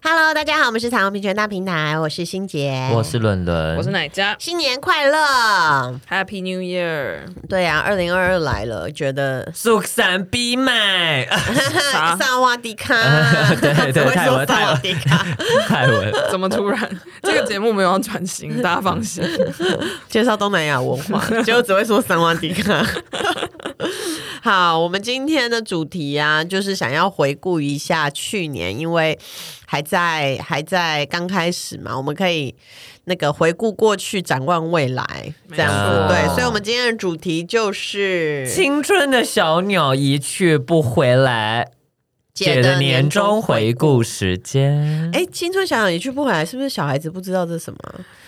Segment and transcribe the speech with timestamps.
[0.00, 5.18] Hello，大家好，我们是彩虹平权大平台，我是欣杰，我是伦伦，我是奶家，新年快乐
[6.08, 7.22] ，Happy New Year！
[7.48, 11.26] 对啊，二零二二来了，觉得苏三比麦，
[12.18, 12.94] 萨 瓦迪卡，
[13.60, 14.78] 对对 对，泰文泰文。
[15.66, 17.00] 泰文，怎么突然？
[17.22, 19.24] 这个节目没有要转型，大家放心，
[20.08, 22.86] 介绍东南亚文化，结果只会说萨瓦迪卡。
[24.40, 29.18] 好，我们今天的主题啊，就是想要回顾一下去年，因为
[29.66, 32.54] 还在还在刚开始嘛，我们可以
[33.04, 36.28] 那个回顾过去，展望未来，这样子对。
[36.34, 41.68] 所以，我们今天的主题就是青春的小鸟一去不回来。
[42.44, 47.78] 姐的年终回顾时间，哎，青春小鸟一去不回来，是不是小孩子不知道这是什么？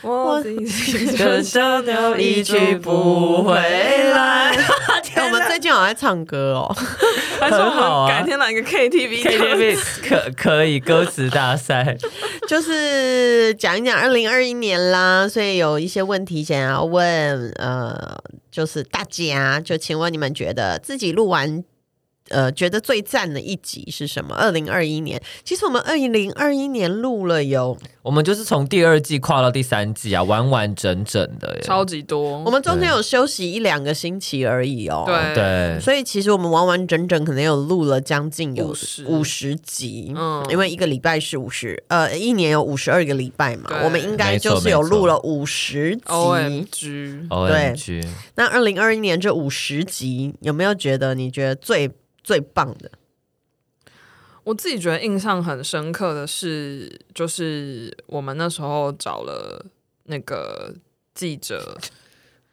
[0.02, 4.56] 我的青春小鸟一去不回来。
[5.22, 6.74] 我们最近好像在唱歌哦，
[7.40, 8.08] 很好啊。
[8.08, 11.96] 改天来个 KTV，KTV 可可以歌词大赛，
[12.48, 15.28] 就是讲一讲二零二一年啦。
[15.28, 18.18] 所以有一些问题想要问，呃，
[18.50, 21.62] 就是大家，就请问你们觉得自己录完。
[22.30, 24.34] 呃，觉得最赞的一集是什么？
[24.34, 32.42] 二零二一年，其实我们二零二一年录了有，我们就是从第二季跨到第三季啊，完完整整的耶，超级多。
[32.44, 35.04] 我们中间有休息一两个星期而已哦。
[35.06, 35.34] 对。
[35.34, 39.04] 对，所以其实我们完完整整可能有录了将近有五十。
[39.06, 46.02] 50集，嗯，因为一个礼拜是五十，呃，一年有五十二个礼拜嘛，我们应该就是有录了五十集。
[46.06, 48.00] OMG，对，
[48.36, 51.90] 那二零二一年这五十集有没有觉得你觉得最？
[52.30, 52.88] 最棒的，
[54.44, 59.66] 我自己觉得印象很深刻的是，就是我们那时候找了
[60.04, 60.72] 那个
[61.12, 61.76] 记者。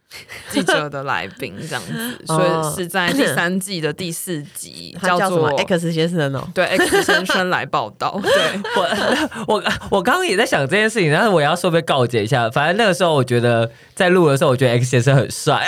[0.49, 6.47] 记者的来宾这样子， 所以是在第 三季的第四集，叫做 X 先生哦。
[6.53, 8.19] 对，X 先生来报道。
[8.23, 15.67] 对我，我我刚刚也在想这件事情，但是我要顺便告诫一下，反正那个时候我觉得在录的时候，我觉得 X 先生很帅。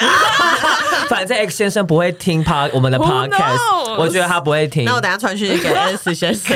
[1.09, 4.85] 反正 X 先生不会听 Pod 我们的 Podcast，我觉得他不会听。
[4.85, 6.55] 那我等下传讯息给 X 先生，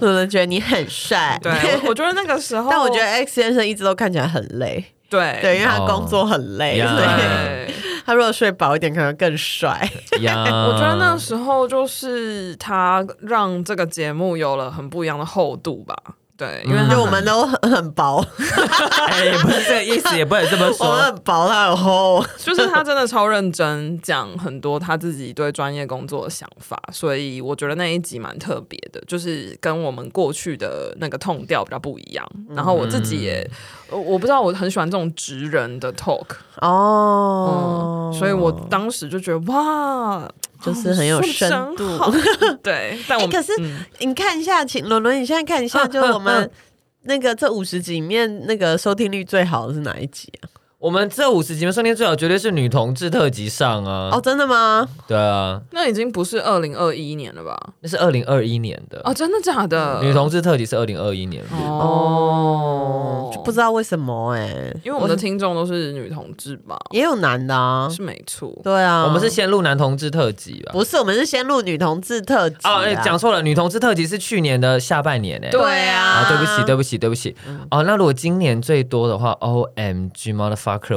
[0.00, 1.38] 我们觉得你很帅。
[1.42, 1.52] 对，
[1.88, 4.84] 我觉得那个时候，但我觉得 X 先生一直都看起来很累。
[5.10, 5.38] 对。
[5.42, 7.74] 对，因为他工作很累，所以
[8.06, 9.86] 他如果睡饱一点，可能更帅。
[10.16, 15.94] 我觉得那时候就是他让这个节目有了很不一样的厚度吧。
[16.36, 18.24] 对，因为就我们都很很薄，
[19.08, 20.86] 哎，也不是这个意思，也不能这么说。
[20.86, 32.26] 我们很薄，他很厚，就是他真的超认真讲很多他自己对专业工作的想法，所以我觉得那一集蛮特别的，就是跟我们过去的那个 tone 调比较不一样。
[32.48, 33.46] 然后我自己也，
[33.90, 36.26] 我不知道我很喜欢这种直人的 talk
[36.60, 40.28] 哦，所以我当时就觉得哇。
[40.62, 42.14] 就是很有深度，哦、
[42.62, 42.98] 对。
[43.08, 46.50] 但我、欸、可是、嗯、你看一下，请伦伦，你现在看一下，就我们
[47.04, 50.59] 那个这五十集里面，那个收听率最好的是哪一集啊？
[50.80, 54.08] 我们这五十集的上天最好绝对是女同志特辑上啊！
[54.14, 54.88] 哦，真的吗？
[55.06, 57.54] 对啊，那已经不是二零二一年了吧？
[57.80, 60.00] 那是二零二一年的哦，真的假的？
[60.02, 66.78] 女同志特辑是二零二一年哦，就不知道为什么哎、欸，因为我们的听众都是女同志吧？
[66.92, 68.50] 也有男的啊，是没错。
[68.64, 70.72] 对啊，我们是先录男同志特辑吧？
[70.72, 75.50] 不是，我们是先录女同志特辑哦，哎，讲错了，女同志特辑是去年的下半年哎。
[75.50, 77.36] 对啊，啊，对不起，对不起，对不起。
[77.70, 80.34] 哦，那如果今年最多的话，OMG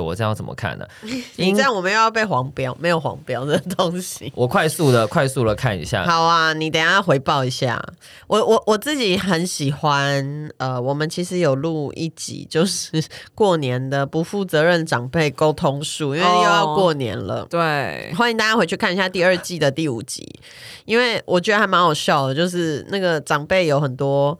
[0.01, 0.53] 我这样怎么？
[0.55, 0.85] 看呢，
[1.35, 4.31] 你这样我们又要被黄标，没有黄标的东西。
[4.37, 6.05] 我快速的、快速的看一下。
[6.05, 7.83] 好啊，你等一下回报一下。
[8.27, 10.23] 我我我自己很喜欢，
[10.57, 13.03] 呃，我们其实有录一集，就是
[13.33, 17.41] 过年的不负责任长辈沟通术，因为又要过年了。
[17.41, 20.39] 哦、对，欢迎大家回去看一下第二季的第五集，
[20.85, 24.37] 因为我觉得还蛮好笑的，就是那个长辈有很多。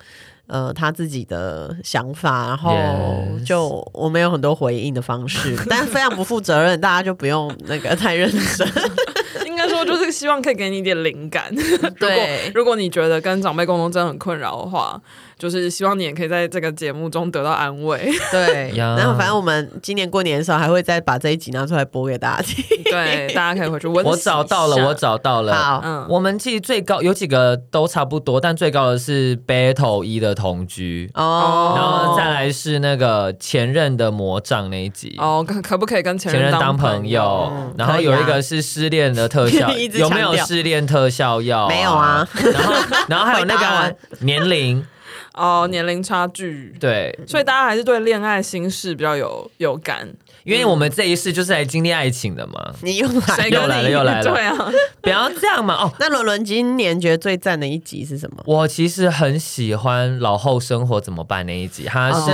[0.53, 5.57] 呃，他自己的想法，然后就我们有很多回应的方式.
[5.67, 8.67] 但非常不负责任， 大家就不用那个太认真。
[9.47, 11.51] 应该说，就是希望可以给你一点灵感。
[12.00, 15.01] 对，如果如果你觉得跟长辈沟通真的很困扰的话。
[15.44, 18.10] 就是希望你也可以在这个节目中得到安慰。
[18.31, 22.63] 对，然后反正我们今年过年的时候还会再把这一集拿出来播给大家听。
[22.86, 23.88] 对，大家可以回去。
[23.88, 25.54] 我找到了，我找到了。
[25.54, 35.18] 好，嗯，我们其实最高有几个都差不多，但最高的是 Battle 一的同居，哦，然后再来是那个前任的魔杖那一集。
[35.19, 39.69] 哦，可可不可以跟前任当朋朋友，嗯然后有一个是失恋的特效，
[40.00, 42.25] 有没有失恋特效药、没有啊。
[42.54, 42.74] 然后，
[43.10, 44.86] 然后还有那个 年龄，
[45.33, 50.07] 哦，年龄差距，对，所以大家还是对恋爱心事比较有有感。
[50.44, 54.24] 因为我们这一世就是来经历爱情的嘛，你又来又来了又来了。
[54.24, 54.71] 对啊，
[55.01, 55.75] 不要这样嘛。
[55.75, 58.44] 哦，那伦伦今年觉得最赞的一集是什么？
[58.45, 62.29] 我其实很喜欢老后生活怎么办那一集，它是、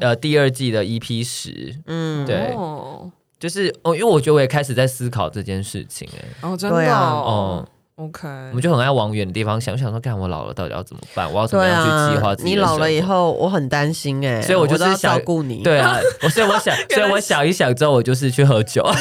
[0.00, 2.52] 呃第二季的 EP 十，嗯，对。
[2.56, 3.08] 哦，
[3.38, 6.98] 就是哦，因为我觉得我也开始在思考这件事情，哎，哦，真的对啊。
[6.98, 7.68] 哦哦。
[7.98, 11.28] OK，我们就很爱往远的地方想，想说，看我老了到底要怎么办？
[11.32, 15.64] 我要怎么样去啊计划自己你老了以后，我很担心哎，所以我就是想照顾你。
[15.64, 18.88] 对啊，我所以我想， 所以我想一想之后，我就是去喝酒。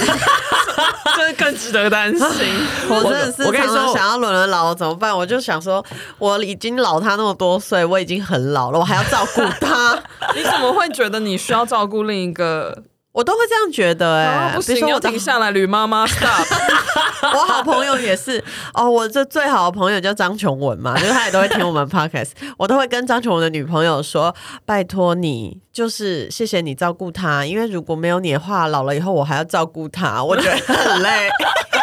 [1.15, 2.27] 这更值得担心。
[2.89, 5.15] 我真的是我跟你说想要伦伦老了怎么办？
[5.15, 5.83] 我就想说，
[6.17, 9.93] 我已经老他那么多岁，我已经很老了，我还要照顾他，
[10.35, 12.83] 你怎么会觉得你需要照顾另一个？
[13.17, 16.45] 我都会这样觉得哎、啊不行，要比如说我的停下来，吕妈妈 stop。
[17.33, 18.43] 我好朋友也是
[18.75, 24.35] 哦，我这最好的朋友叫张琼文嘛，就是他也都会听我们 podcast，我都会跟张琼文的女朋友说，
[24.67, 31.27] 拜托你，就是谢谢你照顾他，因为如果没有你的话，老了以后我还要照顾他，我觉得很累。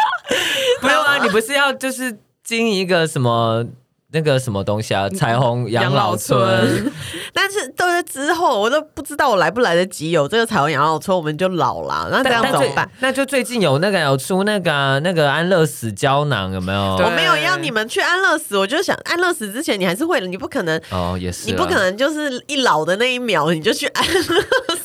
[0.79, 3.65] 不用啊，你不是要就是经营一个什么
[4.15, 5.07] 那个什么东西啊？
[5.09, 6.93] 彩虹养老村村。
[7.31, 12.89] 但是都是之后，我都不知道我来不来得及有这个彩虹养老村，我们就老了，那这样怎么办？
[12.99, 16.79] 那就最近有那个有出那个啊、那个安乐死胶囊有没有？
[17.03, 21.75] 我没有要你们去安乐死，我就想安乐死之前你还是会的，你不可能，哦，也是，你不可。
[21.75, 24.33] 能就是一老的那一秒你就去安乐死。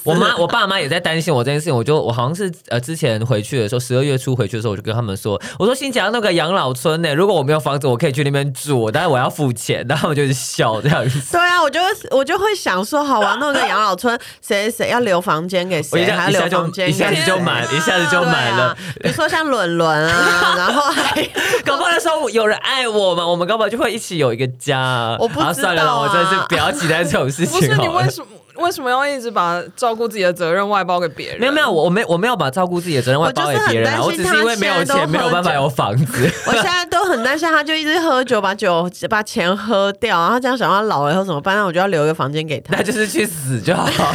[0.02, 11.20] 我妈我爸妈也在担心我这件事情，我就我好像是呃之前回去的时候，十二月初回去的时候，我就跟他们说，我说新疆那个养老村呢、如果我没有房子，我可以去那边住，但是我要付钱，然后他们就是笑这样子。
[11.32, 18.75] 对啊，我就会我就会想说，好玩弄个养老村， 谁谁要留房间给谁，还要留下一下就房间一下子就谁满，一下子就满了。
[18.75, 21.22] 对啊比如说像伦伦啊， 然后还
[21.64, 25.17] 搞不好那时候有人爱我们，我们搞不好就会一起有一个家。
[25.19, 27.76] 我不知道啊算了啦，我真的是不要期待这种事情不是。
[27.76, 28.26] 你为什么
[28.60, 31.40] 为什么要一直把照顾自己的责任外包给别人？
[31.40, 36.30] 没有没有，我我没我没有把照顾自己的责任外包给别人啊，我只是因为没有钱，没有办法酒有房子。
[36.46, 41.56] 我现在都很担心，他就一直喝酒，把酒把钱喝掉，然后这样想他老了以后怎么办？
[41.56, 42.82] 那我就要留一个房间给他 那。
[42.82, 44.14] 就是去死就好，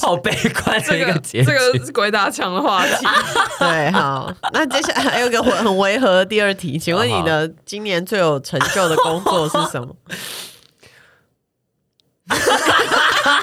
[0.00, 0.30] 好悲
[0.64, 1.46] 观的这个一个结局。
[1.46, 3.06] 这个是鬼打墙的话题。
[3.58, 9.94] 对，好，那接下来还有一个很很违和的第二题，请问你的今年最有成就的工作是什么？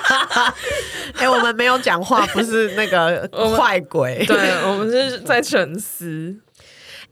[1.18, 3.28] 哎、我们没有讲话，不是那个
[3.58, 4.26] 坏鬼。
[4.26, 6.36] 对，我们是在沉思。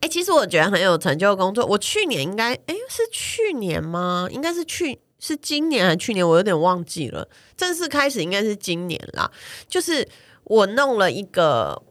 [0.00, 1.64] 哎、其实我觉得很有成就的工作。
[1.64, 4.28] 我去年应该，哎，是去年吗？
[4.30, 6.26] 应该是去，是今年还是去年？
[6.26, 7.26] 我有点忘记了。
[7.56, 9.30] 正式开始应该是今年啦。
[9.68, 10.06] 就是
[10.44, 11.82] 我弄了一个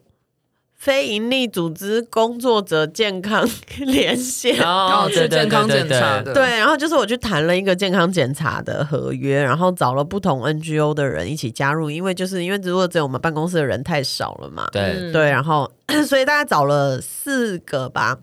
[0.86, 3.44] 非营利组织工作者健康
[3.88, 4.56] 连线。
[4.62, 15.12] 哦，去健康检查的，对，然后就是我去谈了一个健康检查的合约，然后找了不同 NGO 的人一起加入，因为就是因为如果只有我们办公室的人太少了嘛，对，嗯。
[15.12, 15.68] 对，然后
[16.08, 18.16] 所以大概找了四个吧，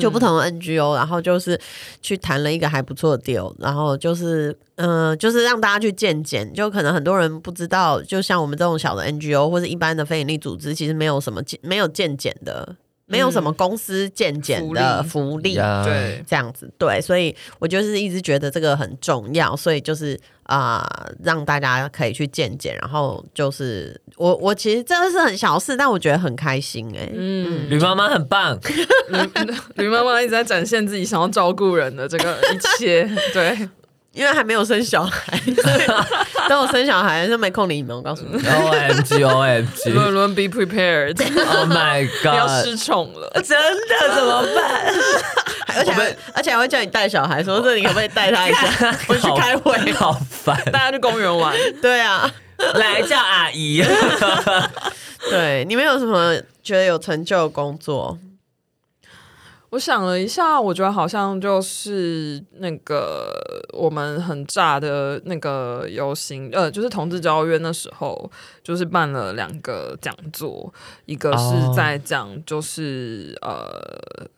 [0.00, 1.60] 就不同的 NGO，然后就是
[2.00, 12.76] 去谈了一个还不错的 deal，然后就是嗯、就是让大家去见见，就可能很多人不知道，就像我们这种小的 NGO 或者一般的非营利组织，其实没有什么见没有见见的，
[13.06, 15.54] 没有什么公司健检的福利。
[15.54, 15.82] 呀。
[15.84, 28.58] 对，这样子对，所以我就是一直觉得这个很重要，所以就是啊、呃，让大家可以去健检，然后就是我我其实真的是很小事，但我觉得很开心哎、嗯，吕妈妈很棒，
[29.76, 33.68] 吕妈妈一直在展现自己想要照顾人的这个一切，对，
[34.14, 35.38] 因为还没有生小孩，
[36.48, 37.94] 等我生小孩就没空理你们。
[37.94, 43.28] 我告诉你，O M G O M 伦 G，Oh 伦 be prepared，my 要 God，失宠了。
[43.42, 44.94] 真的怎么办？
[45.76, 48.94] 而且还而且还会叫你带小孩，说这你可不可以带他一下？
[49.08, 49.92] 我去开会。
[49.92, 50.56] 好烦。
[50.72, 51.52] 大家去公园玩，
[51.82, 52.30] 对啊，
[52.74, 53.82] 来叫阿姨，
[55.28, 58.16] 对，你们有什么觉得有成就的工作？
[59.74, 68.30] 我想了一下，我觉得好像就是那个我们很炸的那个游行，呃，就是同志交约那时候，
[68.62, 70.72] 就是办了两个讲座，
[71.06, 74.28] 一个是在讲就是、呃。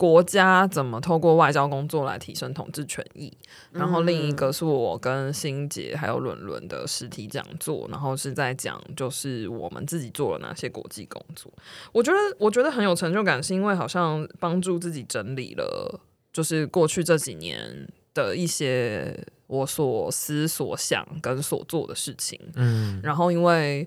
[0.00, 3.30] 国家怎么透过外交工作来提升统治权益，
[3.70, 11.52] 然后另一个是我跟欣杰还有伦伦的实体讲座，然后是在讲就是我们自己做了哪些国际工作。
[11.92, 16.00] 我觉得我觉得很有成就感，是因为好像帮助自己整理了，
[16.32, 22.40] 就是过去这几年的一些我所思所想跟所做的事情。
[22.54, 23.86] 嗯，然后因为。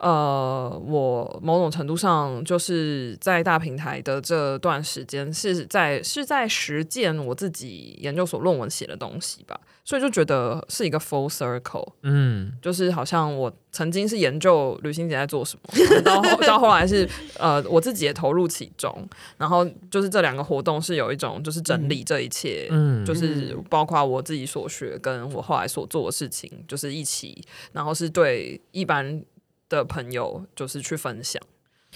[0.00, 19.04] 呃，我某种程度上就是在大平台的这段时间是在是在实践我自己研究所论文写的东西吧，所以就觉得是一个 full circle，嗯，就是好像我曾经是研究旅行者在做什么，到后 到后来是呃我自己也投入其中，
[19.36, 29.20] 然后就是这两个活动是有一种就是整理这一切，嗯，就是包括我自己所学跟我后来所做的事情，就是一起，然后是对一般。
[29.68, 31.42] 的朋友就是去分享，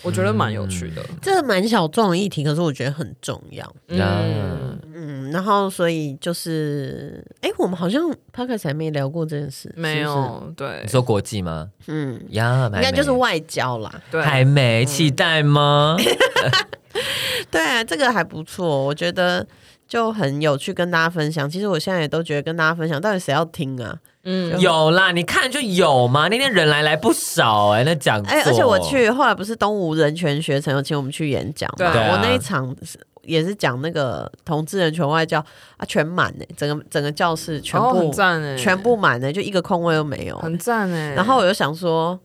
[0.02, 1.02] 我觉得蛮有趣的。
[1.08, 3.74] 嗯、这个蛮小众的议题，可是我觉得很重要。
[3.88, 8.02] 嗯嗯，然后所以就是，哎，我们好像
[8.32, 10.40] Podcast 还没聊过这件事，没有？
[10.42, 11.70] 是是对，你说国际吗？
[11.86, 14.02] 嗯呀，应该就是外交啦。
[14.10, 15.96] 对，还没期待吗？
[17.50, 19.46] 对啊，这个还不错，我觉得
[19.88, 21.48] 就很有趣，跟大家分享。
[21.48, 23.98] 其实我现在也都觉得跟大家分享，到底谁要听啊？
[24.24, 26.28] 嗯，有啦，你看就有嘛。
[26.28, 31.76] 那天人来来不少哎、欸，那讲哎、欸，而且我去后来不是东吴人权学程有请我们去演讲嘛？
[31.76, 32.74] 对啊、我那一场
[33.22, 35.38] 也是讲那个同志人权外交
[35.76, 41.14] 啊，全满哎、欸，整个整个教室全部、哦欸、全部满哎、欸，就一个空位都没有，很赞哎、欸。
[41.14, 42.18] 然后我就想说，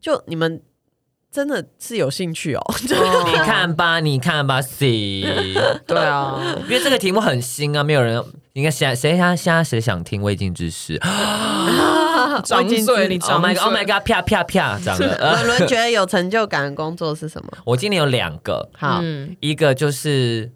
[0.00, 0.60] 就你们。
[1.30, 2.74] 真的是有兴趣 哦！
[2.80, 5.22] 你看吧，你看吧，C，
[5.86, 8.24] 对啊，因为这个题目很新啊，没有人
[8.58, 10.98] 应该现在谁现在谁想听未尽之事？
[12.44, 15.16] 张嘴，你 Oh my God，Oh my God，啪啪啪，这样的。
[15.44, 17.52] 伦伦觉得有成就感的工作是什么？
[17.64, 19.00] 我今年有两个，好，
[19.38, 20.50] 一个就是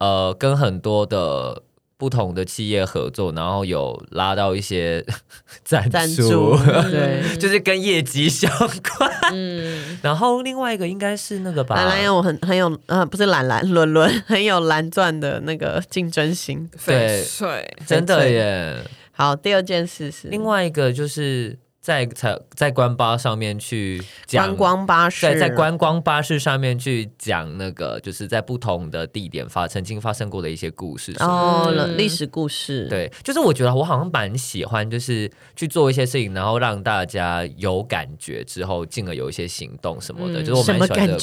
[0.00, 1.62] 呃，跟很多的。
[2.04, 5.02] 不同的企业合作，然后有拉到一些
[5.64, 6.54] 赞助，
[6.92, 8.50] 对，就是跟业绩相
[8.98, 9.10] 关。
[9.32, 18.76] 嗯，然后另外一个应该是那个吧，蓝蓝有很很有呃，不是蓝蓝伦伦很有蓝钻的那个竞争心，对，对，真的耶。
[19.12, 20.28] 好，第二件事是。
[20.28, 21.56] 另外一个就是。
[21.84, 32.86] 在在在观巴上面去讲观光巴士，在在观光巴士上面去讲那个，就是在不同的地点发曾经发生过的一些故事哦，历史故事。
[32.88, 41.18] 对，就是我觉得我好像蛮喜欢，就是去做一些事情，然后让大家有感觉之后，进而有一一些行动什么的，嗯、就是我蛮喜欢的。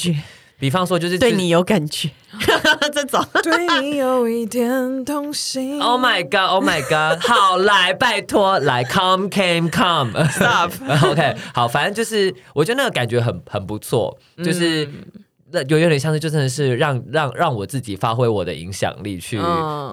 [0.62, 2.10] 比方说，就是对你有感觉，
[2.94, 5.82] 这种对你有一点动心。
[5.82, 6.52] Oh my god!
[6.52, 7.20] Oh my god!
[7.28, 10.72] 好，来，拜托，来，come, came, come, stop.
[11.12, 14.86] OK，好，反正就是，我觉得那个感觉很很不错，就是。
[14.86, 15.04] 嗯
[15.52, 19.40] 那有有点像是，就真的是让让让我自己发挥我的影响力去，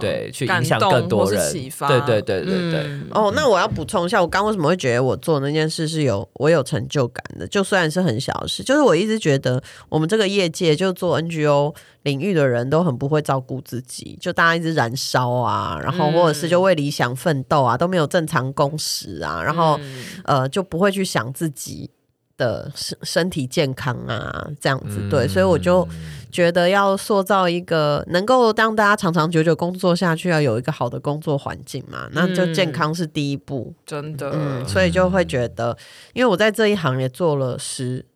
[0.00, 1.52] 对，去影响更多人。
[1.52, 2.80] 启发，对对对对对。
[2.84, 7.46] 嗯、哦，那我要补充一下，我刚为什么会觉得我做那件事是有我有成就感的？
[7.46, 21.90] 就虽然是很小的事，就是我一直觉得我们这个业界就做 NGO 领域的人都很不会照顾自己，就大家一直燃烧啊，然后或者是就为理想奋斗啊，都没有正常工时啊，然后、嗯、呃就不会去想自己。
[22.38, 25.86] 的身身体健康啊，这样子对，所以我就
[26.30, 35.76] 觉得要塑造一个能够让大家长长久久工作下去，要有一个好的工作环境嘛，那就健康是第一步，真的，嗯，所以就会觉得，
[36.14, 38.06] 因为我在这一行也做了十，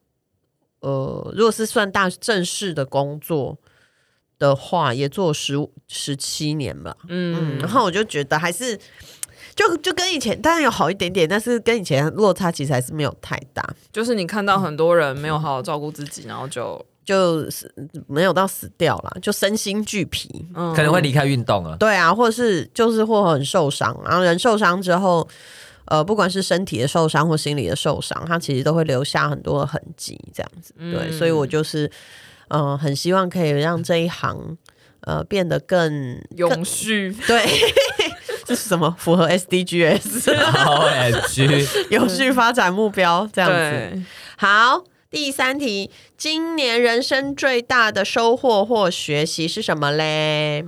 [0.81, 3.59] 呃，如果是算大正式的工作
[4.39, 5.55] 的话，也做十
[5.89, 8.79] 十七年吧，嗯，然后我就觉得还是。
[9.55, 13.63] 就就跟以前当然有好一点点，但是跟以前落差其实还是没有太大。
[13.93, 17.73] 就是你看到很多人没有好好照顾自己，然后就就是
[18.07, 21.77] 没有到死掉了，就身心俱疲，嗯、可能会离开运动啊。
[21.79, 25.29] 对啊，或者是就是或很受伤，然后人受伤之后，
[25.87, 30.73] 呃，不管是身体的受伤或心理的受伤，他其实都会留下很多的痕迹，这样子。
[30.79, 31.91] 对，嗯、所以我就是
[32.49, 34.57] 嗯、呃，很希望可以让这一行
[35.01, 37.15] 呃变得更永续。
[37.27, 37.45] 对。
[38.53, 38.95] 这是什么？
[38.99, 40.37] 符合 SDGs？
[40.53, 40.87] 好
[41.29, 44.03] ，G， 有序发展目标这样子。
[44.37, 50.67] 好，第三题，今年人生最大的收获或学习是什么嘞？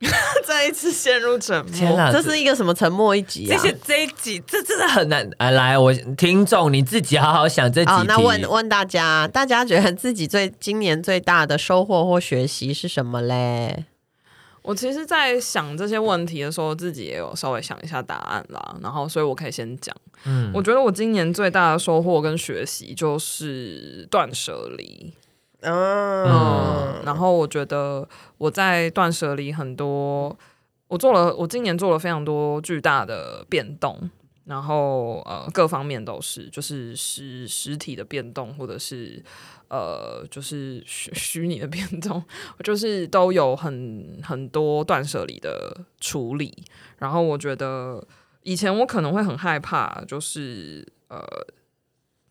[0.44, 1.72] 再一次陷入沉默。
[1.72, 3.56] 天哪，这是一个什么沉默一集啊？
[3.56, 5.30] 这些这一集，这真的很难。
[5.38, 7.92] 啊、来，我听众你自己好好想这几题。
[7.92, 13.84] 哦，那问问大家，大家觉得自己最今年最大的收获或学习是什么嘞？
[14.66, 18.76] 我其实，在想这些问题的时候，自己也有稍微想一下答案啦。
[18.82, 19.94] 然后，所以我可以先讲。
[20.24, 25.12] 嗯，我觉得我今年最大的收获跟学习就是断舍离。
[25.60, 28.08] 嗯，嗯，然后我觉得
[28.38, 30.36] 我在断舍离很多，
[30.88, 34.10] 我做了，我今年做了非常多巨大的变动，
[34.46, 39.22] 然后呃，各方面都是，就是实实体的变动，或者是
[39.68, 42.22] 呃，就是虚虚拟的变动，
[42.64, 46.64] 就是都有很很多断舍离的处理。
[46.98, 48.06] 然后我觉得
[48.42, 51.22] 以前我可能会很害怕，就是呃。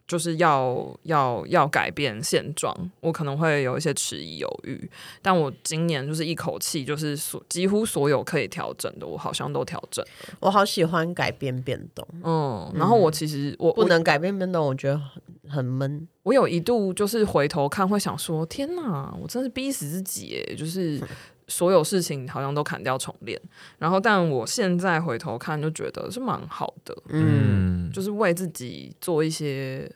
[0.07, 4.89] 就是要要要改变现状，我可能会有一些迟疑犹豫，
[5.21, 10.11] 但我今年就是一口气，就是所几乎所有可以调整的，我好像都调整了。
[10.39, 16.07] 我好喜欢改变变动，嗯，然后我其实我不能改变变动，我觉得很很闷。
[16.23, 20.99] 我有一度就是回头看，会想说：天哪，我真是逼死自己诶，就是
[21.47, 23.39] 所有事情好像都砍掉重练。
[23.77, 29.91] 然后，但我现在回头看，就觉得是蛮好的，嗯，就是为自己做一些。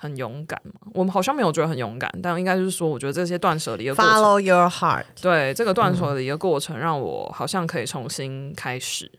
[0.00, 0.92] 很勇敢嘛？
[0.94, 9.10] 我们好像没有觉得很勇敢，但应该就是说，我觉得这些断舍离的过程，Follow your heart，对这个断舍离的过程，让我好像可以重新开始，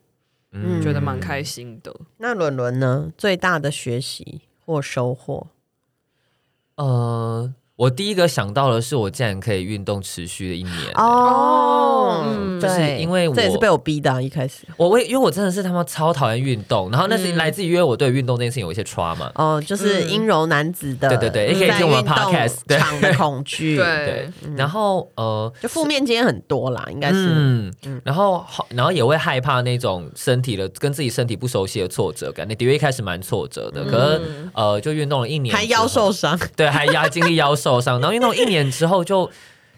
[0.54, 1.94] 嗯，觉得蛮开心的。
[2.20, 3.12] 那伦伦呢？
[3.18, 5.48] 最大的学习或收获？
[6.76, 7.54] 呃。
[7.80, 10.76] 我第一个想到的是，我竟然可以运动持续了一年。
[10.96, 14.22] 哦，嗯、就是因为我这也是被我逼的、啊。
[14.22, 34.22] 一开始，我为因为我真的是他妈超讨厌运动，然后那是来自于因为我对运动这件事情有一些 trauma 哦，就是阴柔男子的，对对对，也可以听我们 podcast 场的恐惧，对，对，然后呃，就负面经验很多啦，应该是，嗯，然后然后也会害怕那种身体的跟自己身体不熟悉的挫折感，那的确一开始蛮挫折的，可是
[34.54, 37.69] 呃，就运动了一年，还腰受伤，对，还压经历腰受。
[37.70, 39.30] 受伤， 然后运动一年之后就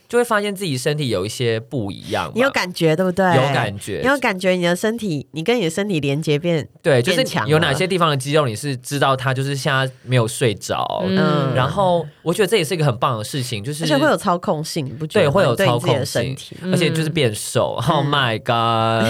[0.08, 3.26] 就会发现自己身体有一些不一样，你有感觉对不对？
[3.34, 15.26] 有感觉，你有感觉，你的身体，你跟你的身体连接变对，就是有哪些地方的肌肉你是知道它就是现在没有睡着，嗯，然后我觉得这也是一个很棒的事情，就是而且会有操控性，不觉得？
[15.28, 17.82] 对，会有操控性，而且就是变瘦。
[17.88, 19.08] Oh my god，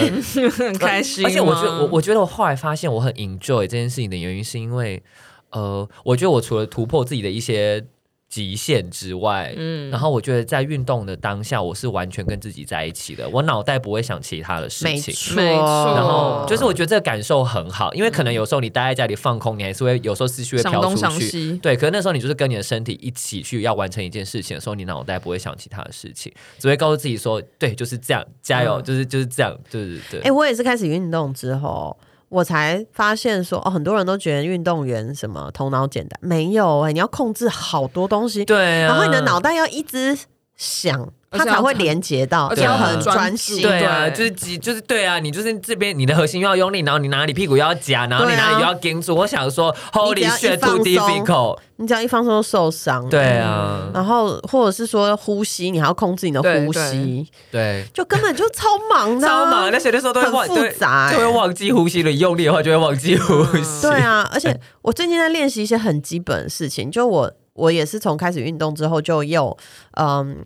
[0.51, 1.25] 很 开心。
[1.25, 5.01] 而且我觉得我我觉得我后来发现我很 enjoy 这件事情的原因是因为
[5.50, 7.83] 呃，我觉得我除了突破自己的一些。
[8.31, 15.93] 极限之外，嗯，然后我觉得在运动的当下，我是完全跟自己在一起的，我脑袋不会想其他的事情，没错。
[15.95, 21.75] 然后就是我觉得这个感受很好，因为可能有时候你待在家里放空，你还是会有时候思绪会飘出去，对。
[21.75, 30.21] 可是那时候你就是跟你的身体一起去要完成一件事情的时候，你脑袋不会想其他的事情，只会告诉自己说，对，就是这样，加油，就是就是这样，就是对。
[30.21, 31.98] 哎，我也是开始运动之后。
[32.31, 40.17] 我才发现说哦，很多人都觉得运动员什么头脑简单，没有哎、欸，你要控制好多东西，对、啊，然后你的脑袋要一直
[40.61, 41.11] 想。
[41.33, 43.61] 他才会连接到，而且要很专心。
[43.61, 49.15] 对啊，就是就是对啊，你就是这边你的核心又要用力，然后你哪里屁股要夹，然后你哪里又要盯住。
[49.15, 51.59] 我想说，Holy shit，too difficult。
[51.77, 53.07] 你只要一放松就受伤。
[53.07, 57.25] 对啊，然后或者是说呼吸，你还要控制你的呼吸。
[57.50, 59.71] 对，就根本就超忙的， 超忙。
[59.71, 62.11] 那些的时候都会忘，复杂，就会忘记呼吸了。
[62.11, 63.81] 用力的话就会忘记呼吸。
[63.83, 69.57] 对啊，而且我最近在练习一些很基本的事情，就我我也是从开始运动之后就又
[69.91, 70.45] 嗯。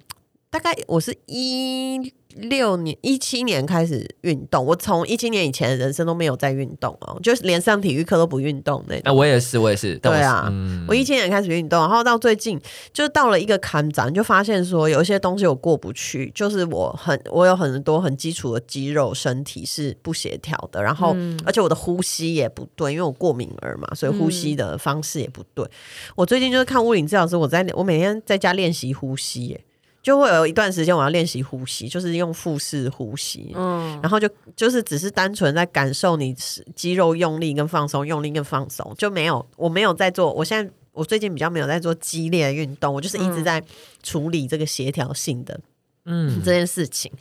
[0.56, 9.02] 大概我是一六年、一七年开始运动，我从一七年以前的人生都没有在运动哦，就是连上体育课都不运动那种。
[9.06, 9.98] 啊，我也是，我也是。
[10.00, 12.60] 对啊，嗯、我一七年开始运动，然后到最近
[12.92, 25.64] 就到了一个坎展，就发现说有一些东西我过不去，就是我很我有很多很基础的肌肉身体是不协调的，然后、嗯、而且我的呼吸也不对，因为我过敏儿嘛，所以呼吸的方式也不对。
[25.64, 25.70] 嗯、
[26.18, 29.62] 我最近就是看物理治疗师，我在我每天在家练习呼吸耶。
[30.06, 36.32] 就会有一段时间我要练习呼吸，就是用腹式呼吸，嗯，然后就就是只是单纯在感受你
[36.76, 43.60] 肌肉用力跟放松，用力跟放松，就没有我没有在做，我现在我最近比较没有在做激烈的运动，我就是一直在
[44.04, 45.60] 处理这个协调性的
[46.04, 46.40] 嗯。
[46.46, 47.12] 这件事情，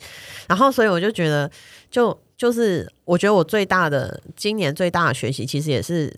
[0.47, 1.49] 然后所以我就觉得
[1.89, 6.15] 就就是我觉得我最大的今年最大的学习其实也是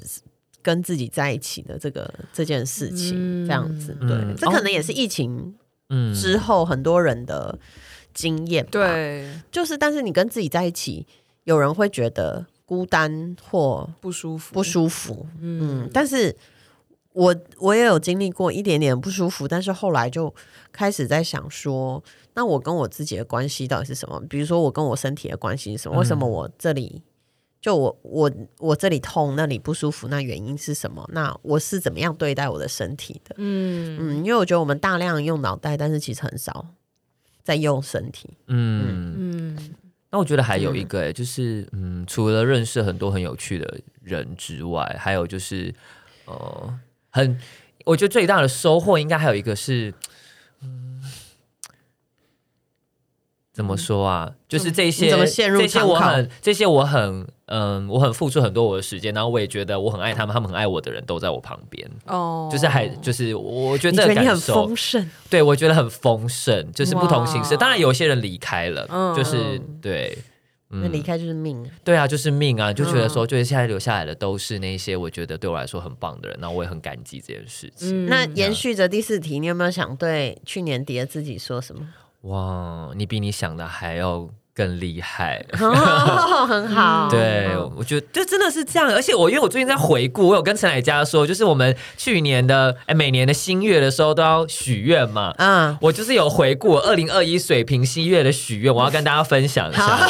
[0.61, 5.55] 跟自己在一起的这个这件事情这样子，对，这可能也是疫情。
[5.89, 7.57] 嗯，之后很多人的
[8.13, 11.05] 经验，对，就是，但是你跟自己在一起，
[11.43, 15.25] 有人会觉得孤单或不舒服，不舒服。
[15.39, 16.35] 嗯，嗯，但是
[17.13, 20.33] 我我也有经历过一点点不舒服，但是后来就
[20.71, 24.21] 开始在想说，那我跟我自己的关系到底是什么？
[24.29, 25.97] 比如说，我跟我身体的关系是什么？
[25.99, 27.01] 为什么我这里？
[27.59, 31.07] 就我我我这里痛，那里不舒服，那原因是什么？
[31.11, 33.35] 那我是怎么样对待我的身体的？
[33.37, 36.67] 嗯嗯，因为我觉得我们大量用脑袋，但是其实很少
[37.43, 38.29] 在用身体。
[38.47, 39.75] 嗯嗯，
[40.11, 45.73] 那我觉得还有一个、欸，就是嗯，除了认识很多很有趣的人之外，还有就是
[46.25, 47.37] 呃，很
[47.85, 49.93] 我觉得最大的收获应该还有一个是，
[53.57, 54.31] 怎么说啊？
[54.47, 61.89] 就是这些，怎么陷入这些我很，这些我很，嗯，我很付出很多我的时间，然后我也觉得我很爱他们，他们很爱我的人都在我旁边。
[62.05, 67.55] 哦，就是还就是我觉得这个感受，觉得很丰盛，对我觉得很丰盛，就是不同形式。
[67.55, 70.15] 哇当然有些人离开了，嗯、就是对，
[70.69, 71.67] 那、嗯、离开就是命。
[71.83, 78.05] 对啊，就是命啊，就觉得说，就是现在留下来的都是那些我觉得对我来说很棒的人，那我也很感激这件事情。
[78.05, 81.81] 嗯、那延续着第四题，你有没有想对去年底的自己说什么？
[82.27, 87.07] 哇，你比你想的还要更厉害， 哦、很好。
[87.09, 88.89] 对，我觉得就真的是这样。
[88.91, 95.33] 而且我因为我最近在回顾，我有跟陈乃佳说，就是我们去年的哎，每年的新月的时候都要许愿嘛。
[95.37, 99.83] 嗯，我就是有回顾二零二一水瓶新月的许愿，我要跟大家分享一下。
[99.83, 100.09] 好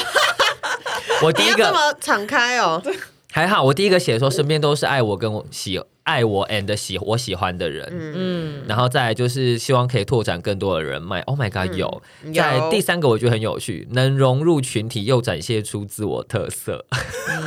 [1.22, 2.82] 我第一个 这么敞开哦，
[3.32, 5.80] 还好，我第一个写说身边都是爱我跟我喜。
[6.08, 11.20] 爱我 and 喜我喜欢的人，嗯，然后再来就是希望可以拓展更多的人脉。
[11.24, 12.02] Oh my god，有。
[12.24, 16.86] 嗯、有在第三个我觉得很有趣，能融入群体又展现出自我特色。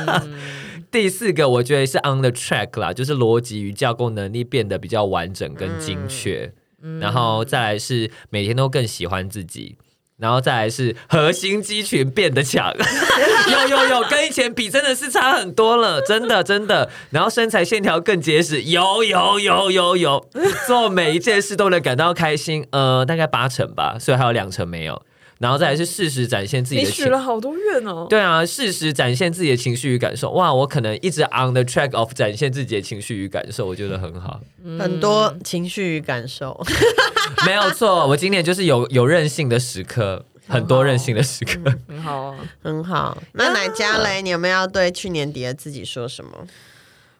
[0.05, 0.39] 嗯、
[0.91, 6.53] 第四个我觉得是 on the track 啦，就是逻辑与架构能力变得比较完整跟精确。
[6.83, 9.75] 嗯、然后再来是每天都更喜欢自己。
[10.21, 12.71] 然后再来是核心肌群变得强，
[13.51, 16.87] 有有有，跟以前比真的是差很多了，真的真的。
[17.09, 20.29] 然后身材线条更结实，有有有有有，
[20.67, 25.01] 做每一件事都能感到开心，呃，大概八成吧，所以还有两成没有。
[25.41, 28.05] 然后再来是适时展现自己的情绪，你许了好多愿哦。
[28.07, 30.29] 对啊，适时展现自己的情绪与感受。
[30.31, 34.39] 哇，我可能一直 on the track of 展现自己的情绪与感受，我觉得很好。
[34.79, 36.55] 很多情绪与感受，
[37.47, 38.07] 没有错。
[38.07, 43.17] 我今年就是有有任性的时刻，很多任性的时刻，很好啊，很好。
[43.33, 46.31] 那乃佳嘞，你有没有要对去年底的自己说什么？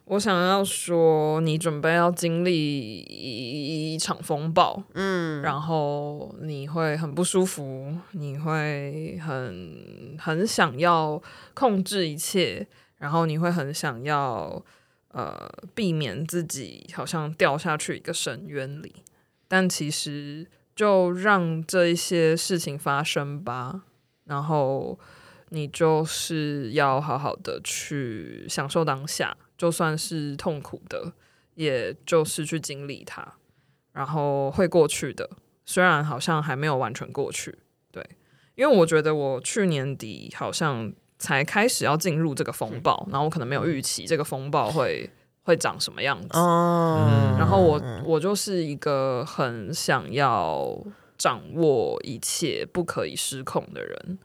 [0.04, 11.22] 我想要说，你准备要经历一,一场风暴，嗯，然后你会很不舒服，你会很很想要
[11.54, 12.66] 控制一切，
[12.98, 14.62] 然后你会很想要
[15.12, 18.96] 呃避免自己好像掉下去一个深渊里，
[19.48, 23.82] 但其实就让这一些事情发生吧，
[24.24, 24.98] 然后
[25.50, 29.34] 你就是要好好的去享受当下。
[29.62, 31.12] 就算是痛苦的，
[31.54, 33.34] 也就是去经历它，
[33.92, 35.30] 然后会过去的。
[35.64, 37.56] 虽然好像还没有完全过去，
[37.92, 38.04] 对，
[38.56, 45.08] 因为我觉得我去年底好像才开始要进入这个风暴，然后我可能没有预期这个风暴会
[45.44, 46.30] 会长什么样子。
[46.32, 50.76] 嗯，然后我我就是一个很想要
[51.16, 54.18] 掌握一切、不可以失控的人，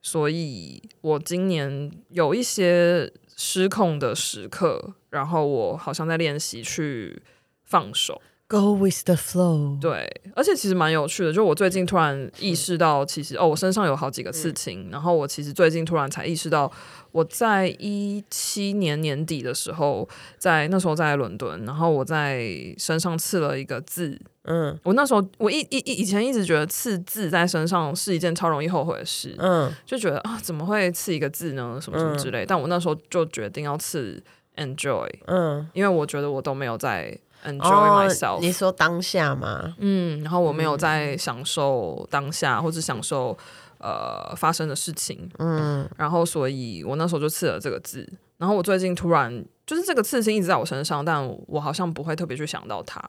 [0.00, 3.12] 所以我今年有一些。
[3.40, 7.22] 失控的时刻，然后我好像在练习去
[7.62, 8.20] 放手。
[8.48, 9.78] ，Go with the flow。
[9.80, 16.70] 对，而且其实蛮有趣的，就我最近突然意识到，其实哦，我身上有好几个刺青，嗯、然后我其实最近突然才意识到，
[17.12, 20.08] 我在一七年年底的时候，
[20.38, 22.42] 在那时候在伦敦，然后我在
[22.78, 24.18] 身上刺了一个字。
[24.50, 31.78] 嗯，我那时候我一一以前一直觉得刺字在身上是一件超容易后悔的事，嗯，就觉得啊怎么会刺一个字呢？
[31.82, 32.44] 什么什么之类。
[32.44, 34.22] 嗯、但我那时候就决定要刺
[34.56, 38.36] enjoy，嗯，因为我觉得我都没有在 enjoy myself。
[38.36, 39.74] 哦、你说当下吗？
[39.78, 43.36] 嗯，然后我没有在享受当下或者享受
[43.78, 48.08] 呃发生的事情，嗯，然后所以我那时候就刺了这个字。
[48.36, 53.02] 然后我最近突然就是这个刺青一直在我身上，但我好像不会特别去想到它。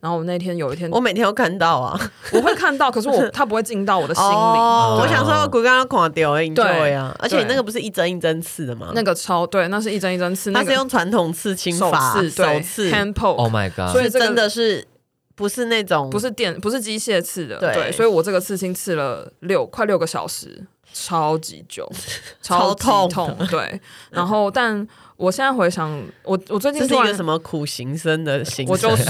[0.00, 1.98] 然后我那天有一天，我每天都看到啊，
[2.32, 4.28] 我会看到，可是我他不会进到我的心里。
[4.28, 8.92] 哦，我想说，我刚刚看到了，对呀，而且那个不是一针一针刺的吗？
[8.94, 13.34] 那个超对，那是一针一针刺，那是用传统刺青法，手刺，手刺，hand poke。
[13.34, 13.90] Oh my god！
[13.92, 14.86] 所以真的是
[15.34, 17.90] 不是那种，不是电，不是机械刺的，对。
[17.90, 20.64] 所以我这个刺青刺了六快六个小时，
[21.06, 21.90] 超级久，
[22.42, 23.80] 超痛痛，对。
[24.10, 24.86] 然后但。
[25.18, 25.90] 我现在回想，
[26.22, 29.02] 我我最近是一个什么苦行僧的行，我就是。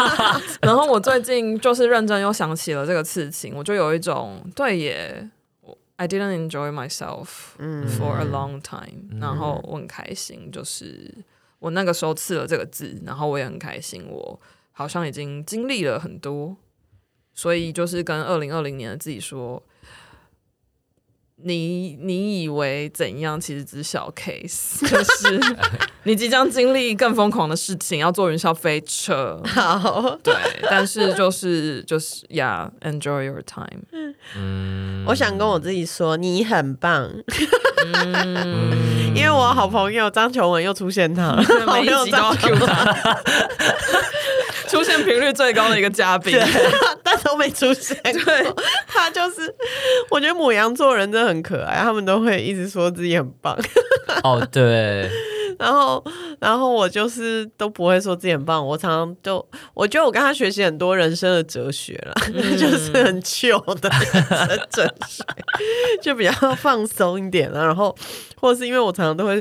[0.62, 5.28] 然后我最近就是认真又想起了这个刺青，我就有一种对耶
[5.96, 7.26] ，I didn't enjoy myself
[7.58, 9.20] for a long time，嗯。
[9.20, 11.14] 然后我很开心，就是
[11.58, 14.40] 我那个时候刺了这个字，然后我也很开心，我
[14.72, 16.56] 好像已经经历了很多，
[17.34, 19.62] 所以就是跟二零二零年的自己说。
[21.44, 23.40] 你你以为怎样？
[23.40, 25.40] 其实只是小 case，可是
[26.04, 29.40] 你即将经历更疯狂的事情，要坐云霄飞车。
[29.46, 30.34] 好，对，
[30.70, 33.82] 但是就是就是，Yeah，enjoy your time。
[34.36, 37.10] 嗯，我想跟我自己说，你很棒。
[37.86, 38.70] 嗯，
[39.14, 41.36] 因为我好朋友张琼文又出现他，
[41.72, 43.20] 每一集都要 Q 他，
[44.74, 46.36] 出现频率最高的一个嘉宾。
[47.04, 48.52] 但都没出现对。
[48.88, 49.54] 他就是，
[50.10, 53.56] 我觉得母羊座人真的很可爱，他们都会一直说自己很棒。
[54.24, 55.08] 哦，对。
[55.56, 56.04] 然后，
[56.40, 58.66] 然后我就是都不会说自己很棒。
[58.66, 63.88] 我常常就，我觉得我跟他学习很多人生的哲学了，嗯、就是很 chill 的
[64.68, 65.24] 哲学，
[66.02, 67.64] 就比较放松一点了。
[67.64, 67.96] 然后，
[68.40, 69.40] 或者是因为我常常都会，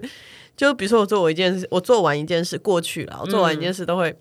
[0.56, 4.18] 就比如说我做我一件事，我做完一件事过去了，我做完一件事都会，嗯、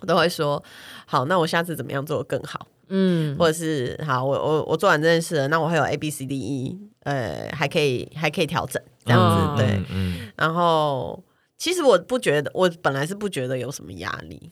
[0.00, 0.62] 我都会说，
[1.06, 2.66] 好，那我下次怎么样做更好？
[2.88, 8.82] 嗯，或者是好，我我我做完这件事了，那我还有 A B C D E，呃，还可以还可以调整。
[9.04, 11.22] 这样子、嗯、对，嗯嗯、然后
[11.56, 14.50] 其实我不觉得，我本来是不觉得有什么压力，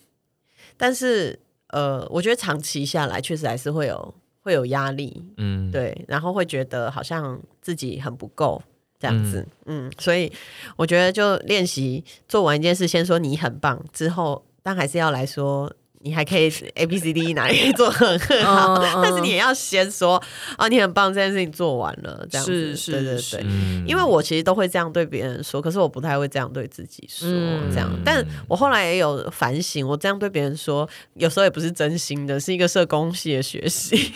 [0.78, 8.62] 但是呃，我觉得长期下来确实还是会有会有压力，嗯，对，然后会觉得好像自己很不够
[8.98, 10.32] 这样子，嗯，嗯，所以
[10.76, 15.72] 我觉得就练习做完一件事，先说你很棒，之后但还是要来说。
[16.02, 20.22] 你还可以 A B C D 哪里做很很好，嗯、 但是你也要先说
[20.56, 23.40] 啊，你很棒，这件事情做完了，这样子，是是对对对。
[23.44, 27.90] 嗯、因为我其实都会这样对别人说，可是我不太会这样对自己说，嗯、这样。
[28.04, 34.12] 但我后来也有反省，我这样对别人说，有时候也不是真心的，是一个社工系的学习。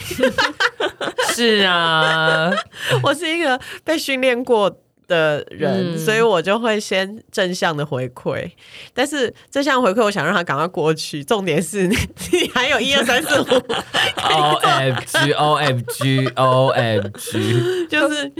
[1.34, 2.52] 是啊，
[3.02, 4.70] 我是一个被训练过
[5.10, 8.48] 的人，嗯、所以我就会先正向的回馈，
[8.94, 11.24] 但是正向回馈，我想让他赶快过去。
[11.24, 11.96] 重点是 你，
[12.54, 18.32] 还有一二三四五，O M G O M G O M G， 就是，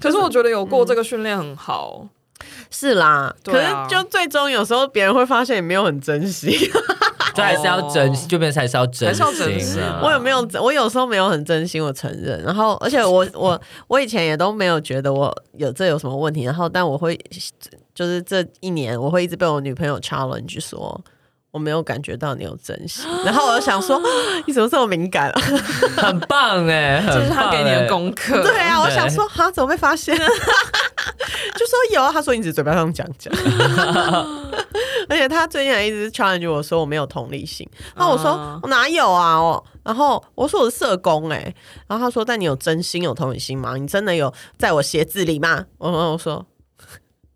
[0.00, 2.08] 可是我觉得有过这个训练很好，
[2.70, 6.70] 是啦，可是就最终有时候别人会发现你没有很珍惜。
[7.34, 9.12] 这还是要真心，就变成还是要真
[9.60, 10.00] 心啊！
[10.02, 10.46] 我有没有？
[10.62, 12.42] 我有时候没有很真心，我承认。
[12.42, 16.44] 然后， 而且我我我以前也都没有觉得我有这有什么问题。
[16.44, 17.18] 然后，但我会
[17.94, 21.00] 就是这一年，我会一直被我女朋友 challenge 说
[21.50, 23.04] 我没有感觉到你有真心。
[23.24, 24.00] 然后我就想说，
[24.46, 25.32] 你怎么这么敏感？
[25.96, 28.42] 很棒哎，这是他给你的功课。
[28.42, 30.16] 对啊，我想说，哈，怎么被发现？
[30.16, 33.32] 就说有啊，他说你只嘴巴上讲讲。
[35.10, 39.36] 而且他最近还一直 challenge 我说我没有同理心，然后我说我哪有啊？
[39.36, 41.54] 哦，然后我说我是社工哎，
[41.86, 43.76] 然后他说但你有真心有同理心吗？
[43.76, 45.64] 你真的有在我鞋子里吗？
[45.78, 46.44] 我我说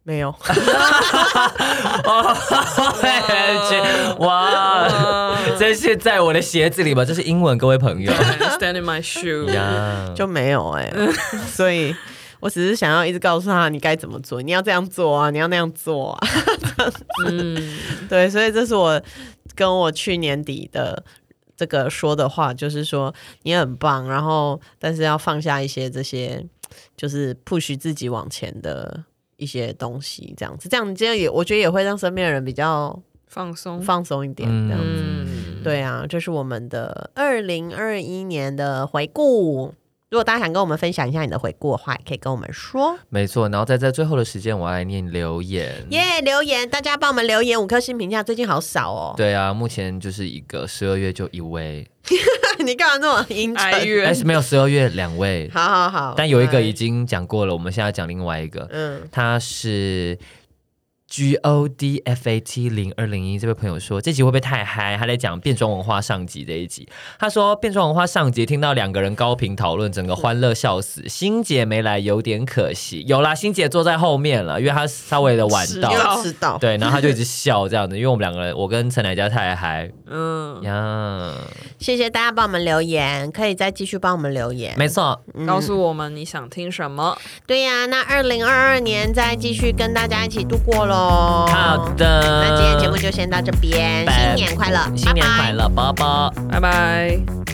[0.03, 0.35] 没有。
[4.21, 7.05] 哇，真是在我的鞋子里吧？
[7.05, 8.11] 这是英文，各位朋友。
[8.59, 9.47] Stand in my shoe，
[10.15, 10.93] 就没有哎，
[11.55, 11.95] 所以。
[12.41, 16.29] 我只是想要一直告诉他你该怎么做，你要这样做啊，你要那样做啊。
[17.27, 17.57] 嗯，
[18.09, 19.01] 对，所以这是我
[19.55, 21.03] 跟我去年底的
[21.57, 26.47] 这个说的话，就是说你很棒，然后但是要放下一些这些，
[26.97, 29.03] 就是 push 自己往前的
[29.37, 32.97] 一些东西，这样子，这样这样也我觉得也会让身边的人比较
[33.27, 34.87] 放松放松一点，这样子。
[34.87, 39.75] 嗯、对啊，这是我们的二零二一年的回顾。
[40.11, 42.99] 如果大家想跟我们分享一下你的回顾的话，也可以跟我们说。
[43.11, 45.87] 没错，然后在这最后的时间，我要来念留言。
[45.91, 49.15] 耶，yeah, 留言，大家帮我们留言五颗星评价，最近好少哦。
[49.19, 51.87] 对啊，目前就是一个十二月就一位。
[52.65, 53.71] 你干嘛这么阴沉？
[54.03, 55.51] 但是没有十二月两位。
[55.53, 58.67] 好好好，但有一个已经讲过了，我们现在讲另外一个。
[58.71, 60.19] 嗯，他是。
[61.09, 64.95] G O D F A T 零二零一这位朋友说，这集会不会太嗨？
[64.99, 66.87] 他在讲变装文化上集这一集。
[67.19, 71.09] 他说变装文化上集听到两个人高频讨论，整个欢乐笑死。
[71.09, 76.59] 欣姐没来有点可惜，有啦，欣姐坐在后面了，因为她稍微的晚到，迟到。
[76.59, 79.91] 对，然后她就一直笑这样子，因为我们两个人，我跟陈乃佳太嗨。
[80.11, 81.35] 嗯呀，
[81.79, 84.75] 谢谢大家帮我们留言，可以再继续帮我们留言。
[84.77, 87.17] 没错，嗯、告诉我们你想听什么。
[87.47, 90.98] 对呀、啊，那二零二二年再继续跟大家一起度过喽。
[90.99, 97.48] 好的，那今天节目就先到这边，新年快乐，新年快乐，拜拜，拜拜。